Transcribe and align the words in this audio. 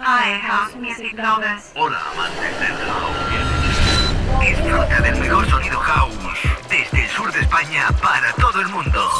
Hi, 0.00 0.38
house 0.38 0.76
music 0.76 1.18
lovers. 1.18 1.72
Hola, 1.74 1.98
amantes 2.12 2.60
del 2.60 2.76
house 2.86 3.18
Disfruta 4.40 5.00
del 5.00 5.16
mejor 5.18 5.50
sonido 5.50 5.80
house 5.80 6.14
desde 6.70 7.04
el 7.04 7.10
sur 7.10 7.32
de 7.32 7.40
España 7.40 7.88
para 8.00 8.32
todo 8.34 8.60
el 8.60 8.68
mundo. 8.68 9.10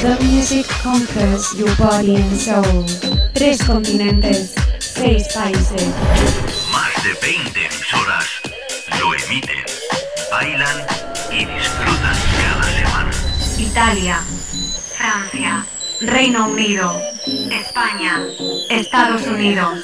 The 0.00 0.16
music 0.24 0.66
conquers 0.82 1.52
your 1.58 1.68
body 1.76 2.16
and 2.16 2.40
soul. 2.40 2.86
Tres 3.34 3.62
continentes, 3.62 4.54
seis 4.78 5.28
países. 5.34 5.88
Más 6.72 7.04
de 7.04 7.12
20 7.20 7.66
emisoras 7.66 8.24
lo 8.98 9.14
emiten, 9.14 9.62
bailan 10.30 10.86
y 11.30 11.44
disfrutan 11.44 12.16
cada 12.40 12.64
semana. 12.64 13.10
Italia, 13.58 14.22
Francia, 14.96 15.66
Reino 16.06 16.48
Unido, 16.48 17.00
España, 17.50 18.20
Estados 18.70 19.24
Unidos, 19.26 19.78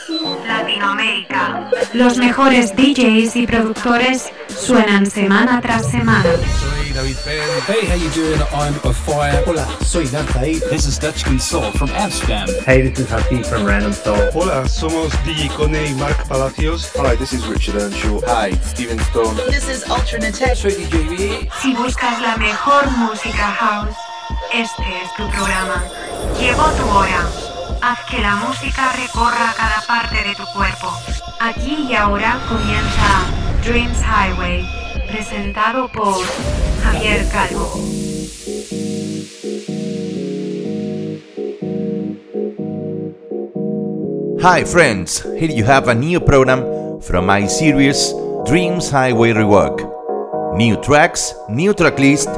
Latinoamérica. 0.46 1.70
Los 1.92 2.16
mejores 2.16 2.74
DJs 2.74 3.36
y 3.36 3.46
productores 3.46 4.30
suenan 4.48 5.08
semana 5.08 5.60
tras 5.60 5.88
semana. 5.88 6.24
Soy 6.24 6.92
David 6.92 7.16
Penn. 7.24 7.48
Hey, 7.68 7.86
how 7.86 7.94
you 7.94 8.10
doing? 8.10 8.40
I'm 8.52 8.74
a 8.84 8.92
fire. 8.92 9.44
Hola, 9.46 9.66
soy 9.84 10.06
Danzaí. 10.08 10.58
This 10.70 10.86
is 10.86 10.98
Dutchkin 10.98 11.38
Soul 11.38 11.70
from 11.72 11.90
Amsterdam. 11.90 12.48
Hey, 12.66 12.82
this 12.82 12.98
is 12.98 13.08
Happy 13.08 13.42
from 13.44 13.64
Random 13.64 13.92
Soul. 13.92 14.18
Hola, 14.34 14.68
somos 14.68 15.12
DJ 15.24 15.48
Cone 15.56 15.86
y 15.86 15.94
Mark 15.94 16.26
Palacios. 16.26 16.90
Hi, 16.96 17.14
this 17.14 17.32
is 17.32 17.46
Richard 17.46 17.76
Earnshaw. 17.76 18.20
Hi, 18.26 18.50
Steven 18.62 18.98
Stone. 19.10 19.36
This 19.50 19.68
is 19.68 19.84
Ultranate. 19.84 20.56
Soy 20.56 20.72
DJ 20.72 21.08
B. 21.10 21.48
Si 21.62 21.74
buscas 21.74 22.20
la 22.20 22.36
mejor 22.36 22.90
música 22.96 23.52
house, 23.52 23.94
este 24.52 24.82
es 24.82 25.14
tu 25.16 25.28
programa. 25.30 25.84
Llegó 26.38 26.62
tu 26.70 26.88
hora. 26.96 27.26
Haz 27.82 27.98
que 28.08 28.20
la 28.20 28.36
música 28.36 28.92
recorra 28.92 29.52
cada 29.56 29.82
parte 29.86 30.28
de 30.28 30.34
tu 30.36 30.44
cuerpo. 30.54 30.92
Aquí 31.40 31.86
y 31.90 31.94
ahora 31.94 32.38
comienza 32.48 33.26
Dreams 33.64 33.98
Highway, 34.02 34.64
presentado 35.08 35.88
por 35.88 36.14
Javier 36.84 37.28
Calvo. 37.30 37.72
Hi 44.40 44.64
friends, 44.64 45.24
here 45.38 45.52
you 45.52 45.64
have 45.64 45.88
a 45.88 45.94
new 45.94 46.20
program 46.20 47.00
from 47.00 47.26
my 47.26 47.48
series 47.48 48.14
Dreams 48.46 48.88
Highway 48.90 49.32
Rework. 49.32 49.82
New 50.56 50.76
tracks, 50.76 51.34
new 51.48 51.74
track 51.74 51.98
list, 51.98 52.28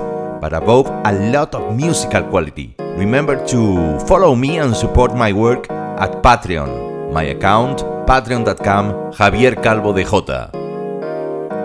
but 0.41 0.53
above 0.53 0.89
a 1.05 1.13
lot 1.31 1.55
of 1.55 1.77
musical 1.77 2.23
quality. 2.25 2.75
Remember 2.97 3.37
to 3.47 3.99
follow 4.07 4.35
me 4.35 4.59
and 4.59 4.75
support 4.75 5.15
my 5.15 5.33
work 5.33 5.71
at 5.71 6.23
Patreon. 6.23 7.13
My 7.13 7.25
account 7.25 7.85
patreon.com 8.07 9.13
Javier 9.13 9.61
Calvo 9.61 9.93
de 9.93 10.05
J. 10.05 10.51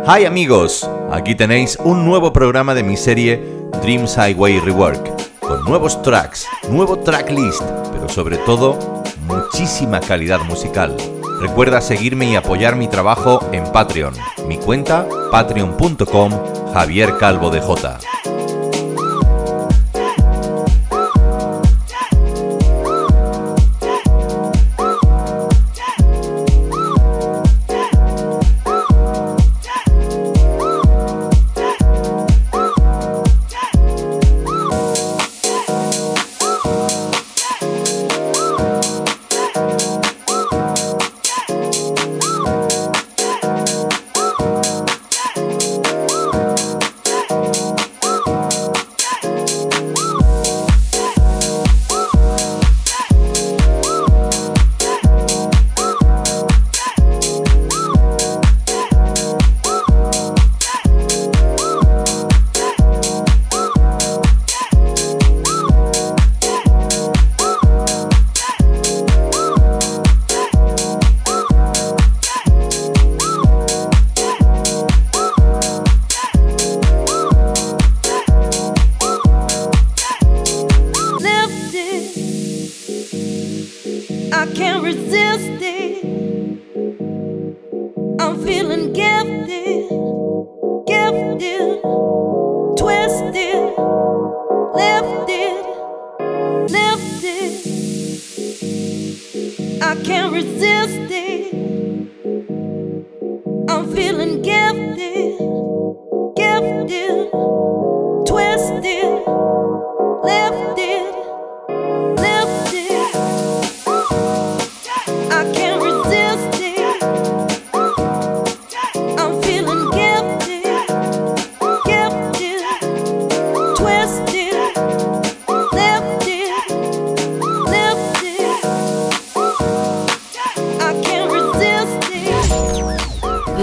Hi 0.08 0.26
amigos, 0.26 0.88
aquí 1.12 1.34
tenéis 1.34 1.78
un 1.84 2.06
nuevo 2.06 2.32
programa 2.32 2.76
de 2.76 2.84
mi 2.84 2.96
serie 2.96 3.42
Dreams 3.82 4.16
Highway 4.16 4.60
Rework, 4.60 5.40
con 5.40 5.66
nuevos 5.66 6.00
tracks, 6.04 6.46
nuevo 6.70 7.00
track 7.00 7.32
list, 7.32 7.64
pero 7.92 8.08
sobre 8.08 8.38
todo 8.38 8.78
muchísima 9.22 10.00
calidad 10.00 10.42
musical. 10.42 10.96
Recuerda 11.42 11.82
seguirme 11.82 12.30
y 12.30 12.36
apoyar 12.36 12.76
mi 12.76 12.88
trabajo 12.88 13.40
en 13.52 13.64
Patreon. 13.72 14.14
Mi 14.48 14.58
cuenta 14.58 15.08
patreon.com 15.32 16.32
Javier 16.74 17.18
Calvo 17.18 17.50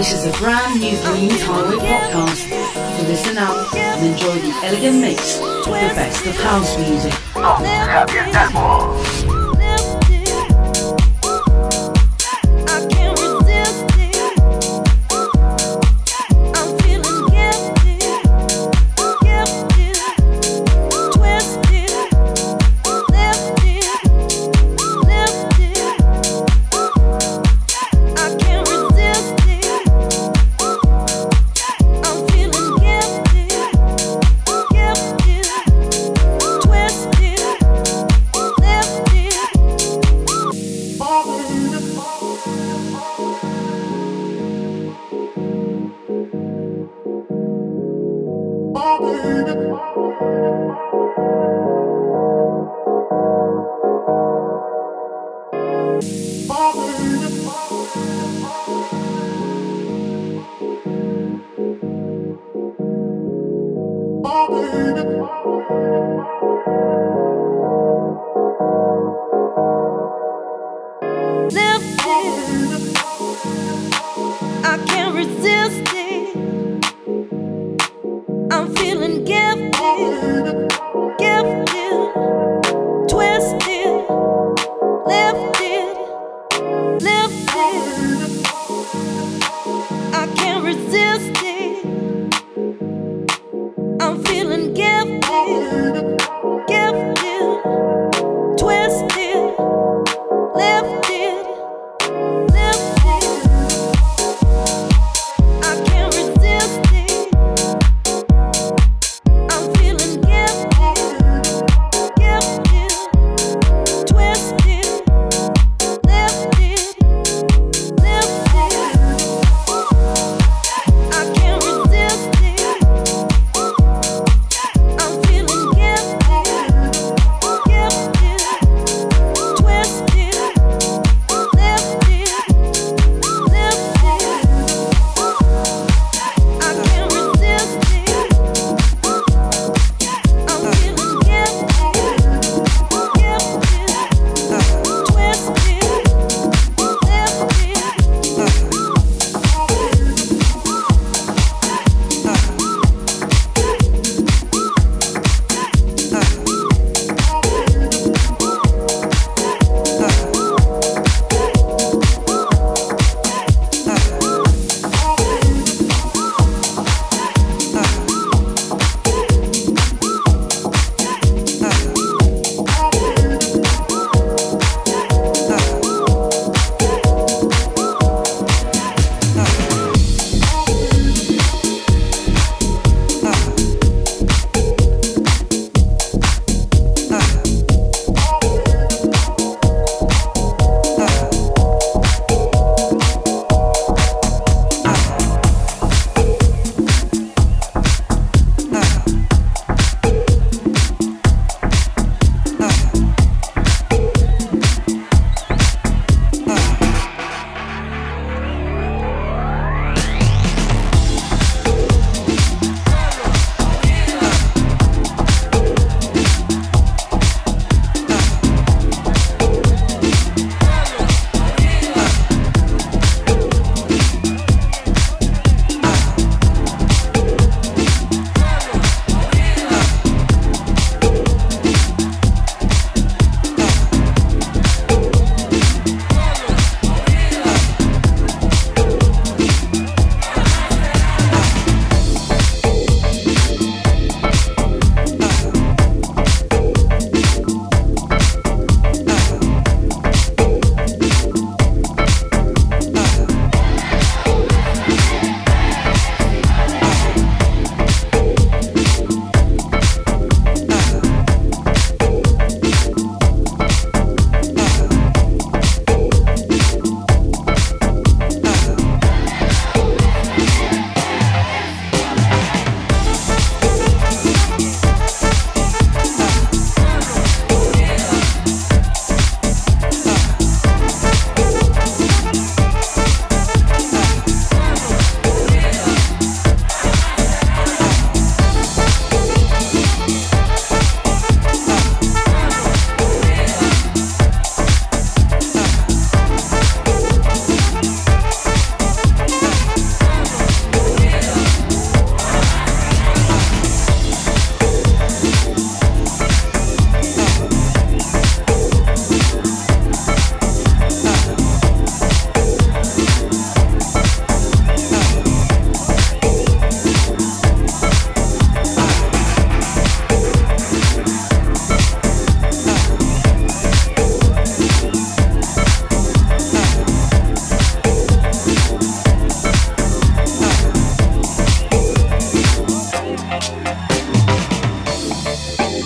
This 0.03 0.25
is 0.25 0.25
a 0.25 0.37
brand 0.37 0.81
new 0.81 0.97
Queen's 0.97 1.41
Highway 1.43 1.77
podcast. 1.77 2.49
So 2.97 3.03
listen 3.07 3.37
up 3.37 3.73
and 3.73 4.05
enjoy 4.05 4.35
the 4.35 4.51
elegant 4.65 4.99
mix 4.99 5.39
of 5.39 5.63
the 5.63 5.93
best 5.95 6.25
of 6.25 6.35
house 6.41 6.77
music. 6.77 7.13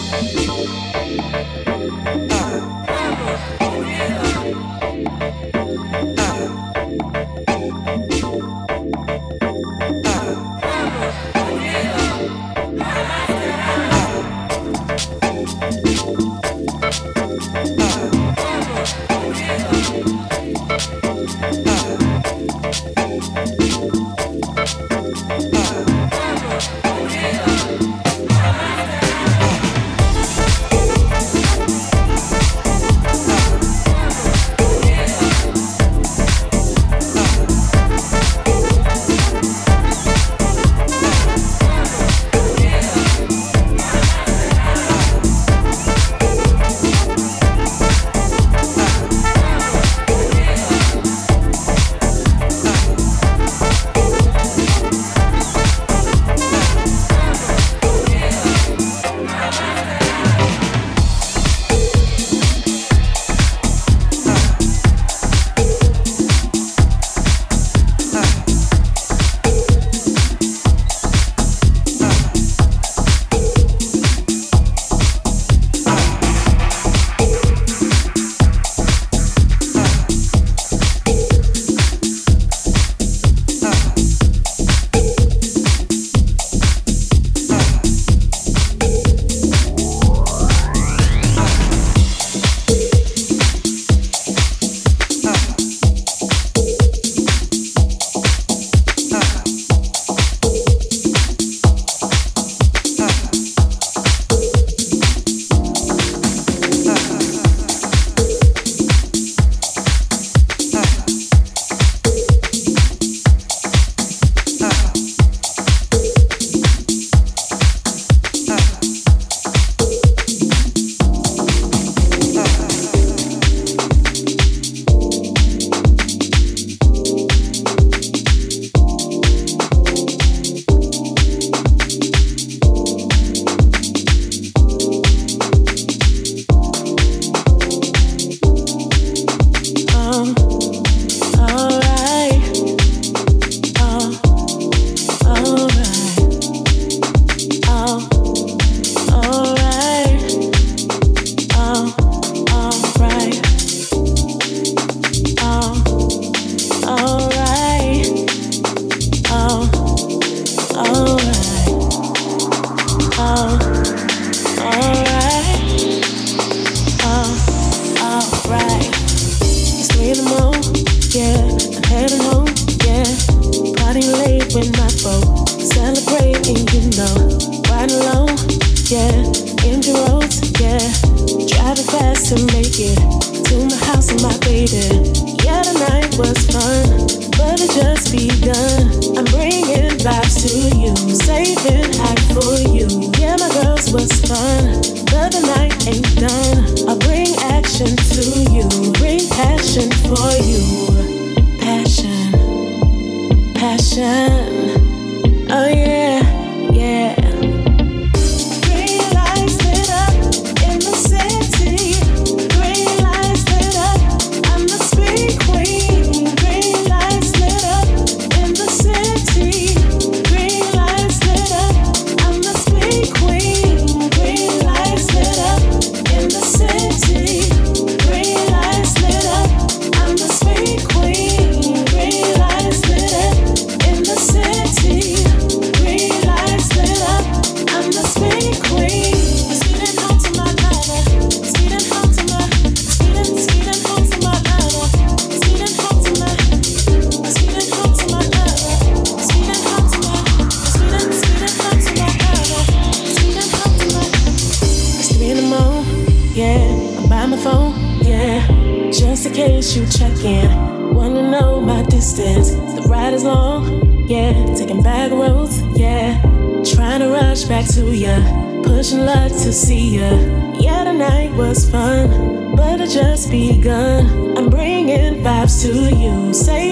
Música 0.10 1.67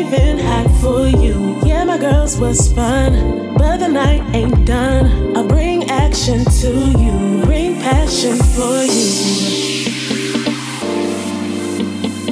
even 0.06 0.38
hide 0.38 0.72
for 0.82 1.08
you. 1.08 1.60
Yeah, 1.66 1.84
my 1.84 1.98
girls 1.98 2.38
was 2.38 2.72
fun, 2.72 3.54
but 3.58 3.78
the 3.78 3.88
night 3.88 4.22
ain't 4.36 4.66
done. 4.66 5.36
I 5.36 5.44
bring 5.44 5.90
action 5.90 6.46
to 6.62 6.70
you, 7.04 7.42
bring 7.46 7.76
passion 7.82 8.38
for 8.56 8.84
you. 8.86 9.10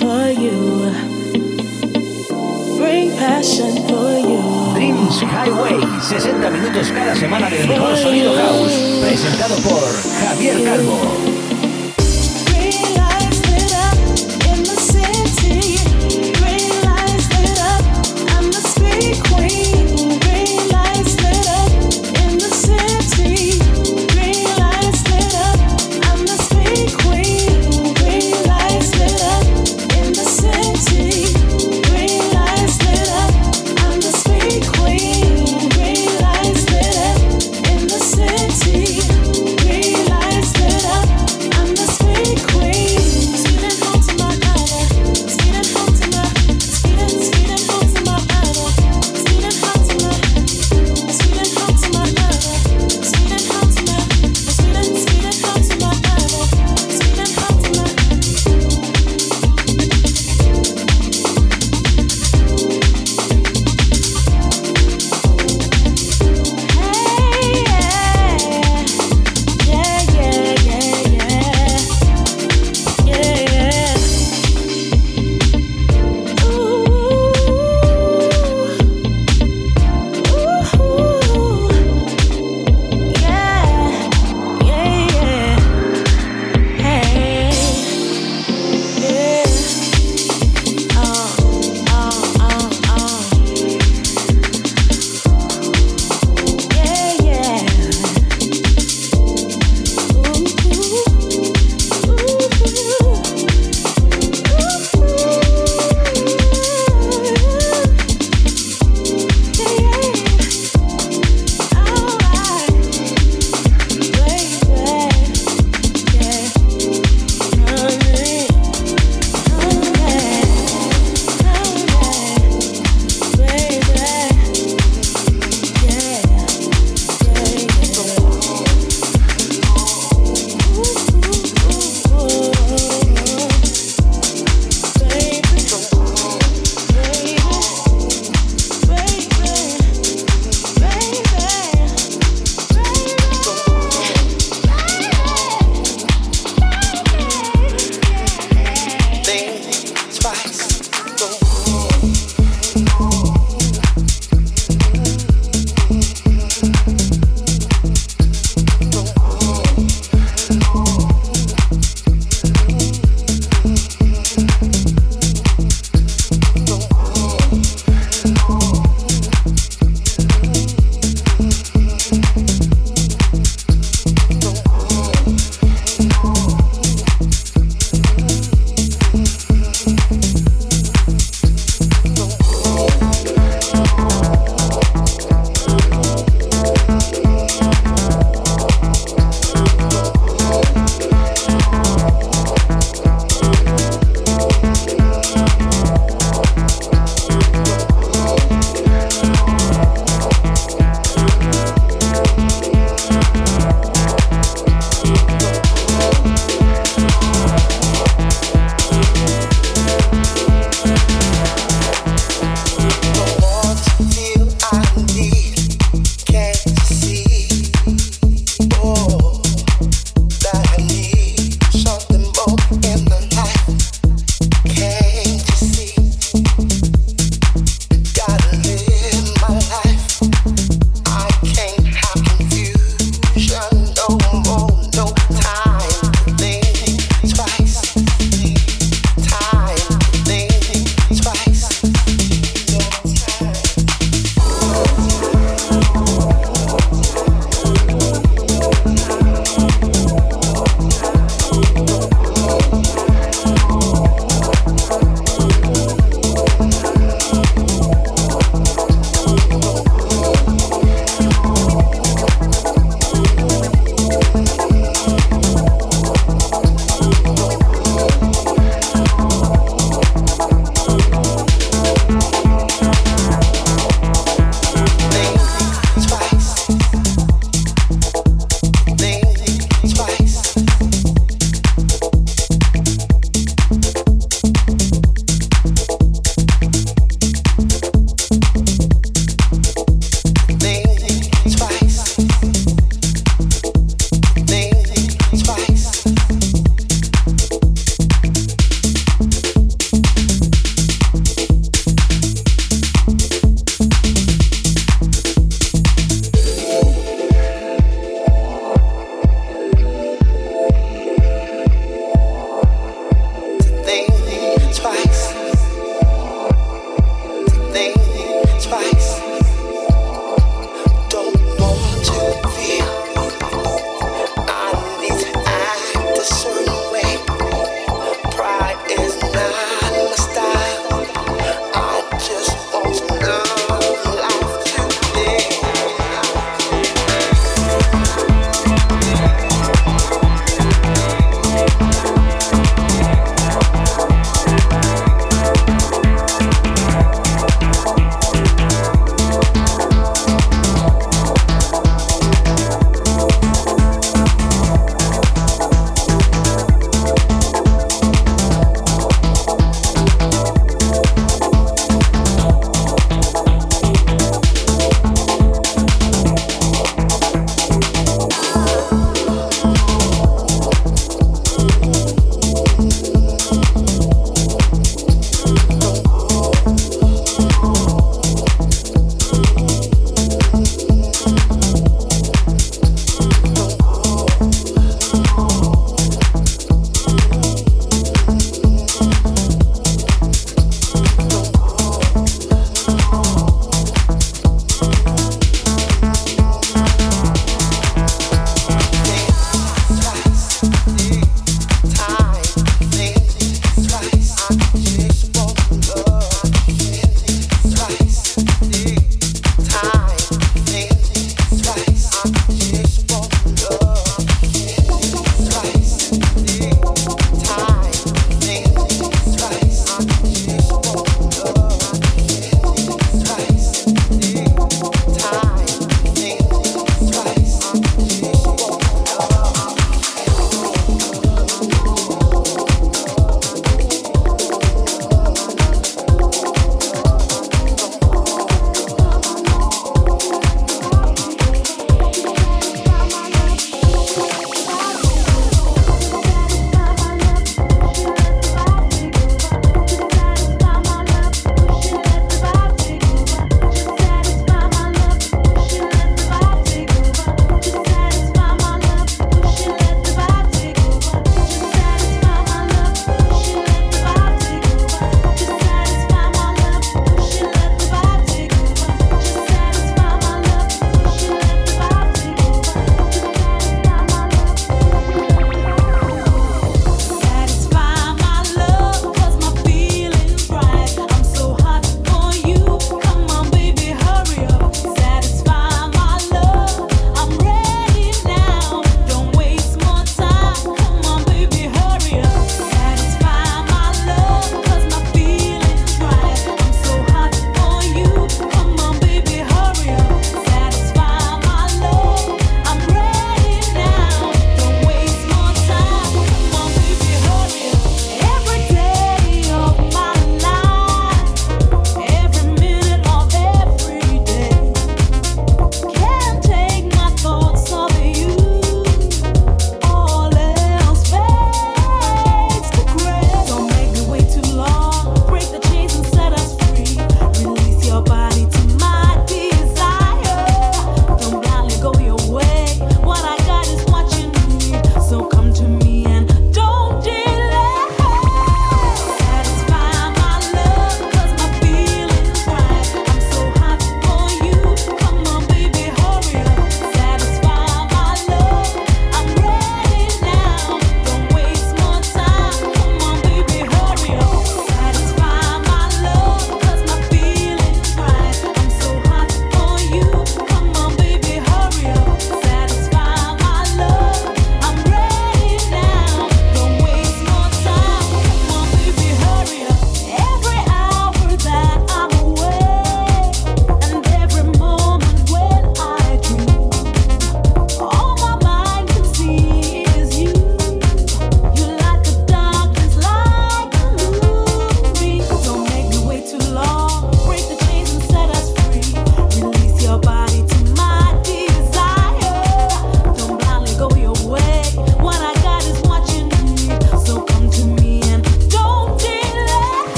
For 0.00 0.24
you. 0.30 0.94
Bring 2.78 3.10
passion 3.16 3.72
for 3.88 4.10
you. 4.30 4.42
Dreams 4.74 5.22
Highway, 5.22 5.80
60 6.02 6.50
minutos 6.50 6.92
cada 6.92 7.16
semana 7.16 7.50
del 7.50 7.66
mejor 7.68 7.96
sonido 7.96 8.36
house, 8.36 9.00
presentado 9.02 9.56
por 9.56 9.82
Javier 10.20 10.62
Calvo. 10.62 11.35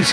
Dreams 0.00 0.12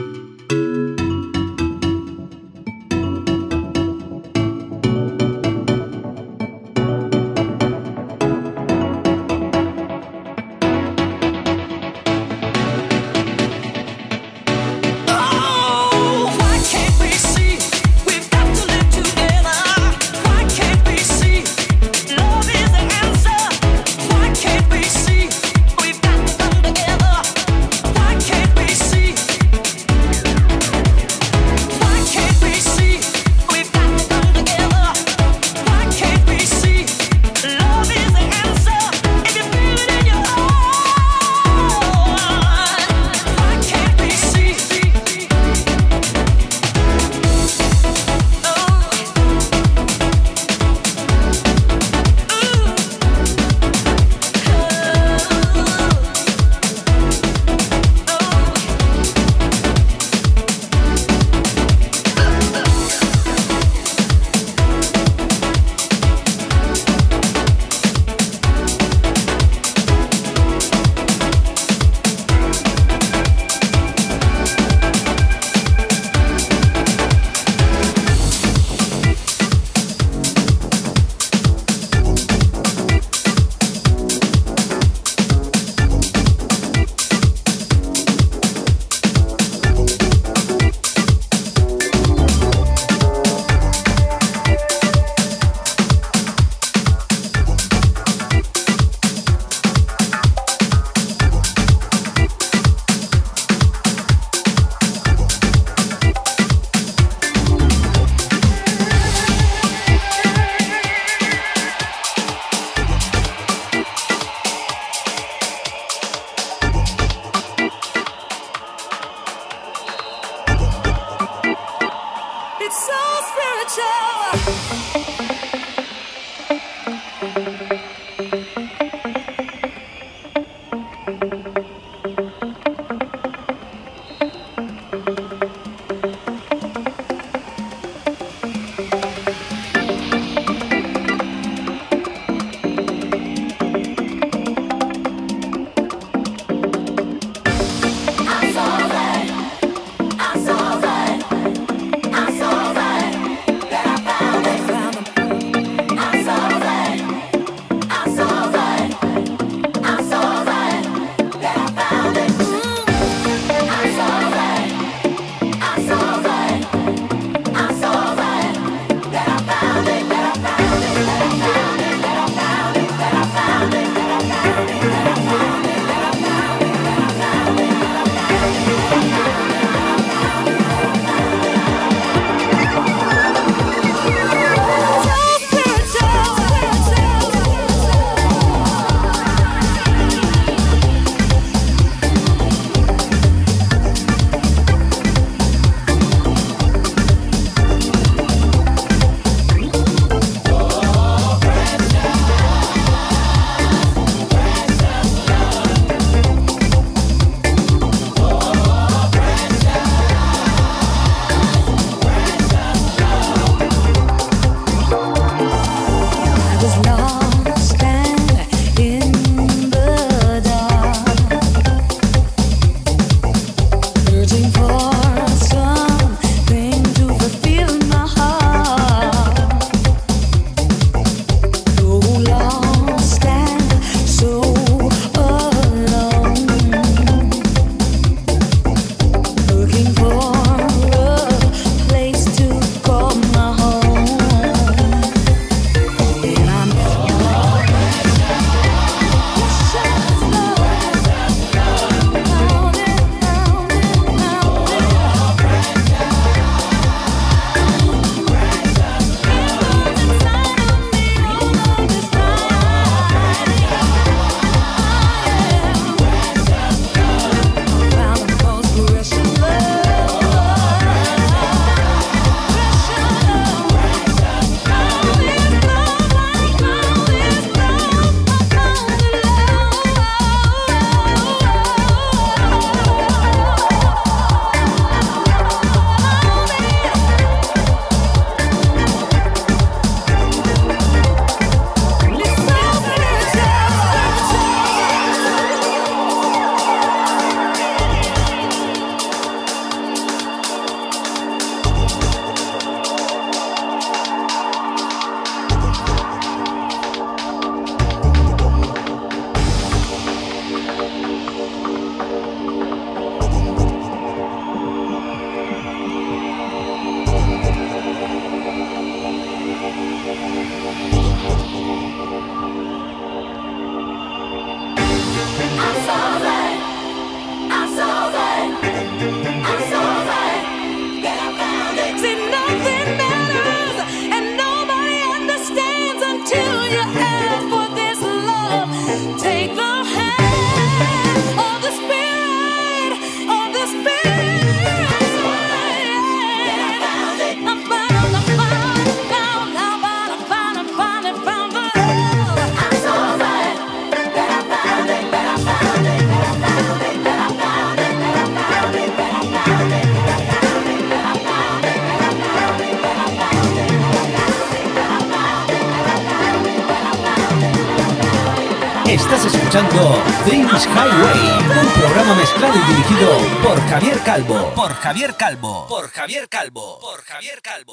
Javier 374.91 375.15
Calvo. 375.15 375.67
Por 375.69 375.89
Javier 375.89 376.27
Calvo. 376.27 376.77
Por 376.81 377.01
Javier 377.05 377.41
Calvo. 377.41 377.70